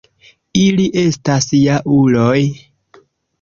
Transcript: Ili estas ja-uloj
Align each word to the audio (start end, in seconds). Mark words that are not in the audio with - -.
Ili 0.61 0.85
estas 1.01 1.49
ja-uloj 1.59 2.41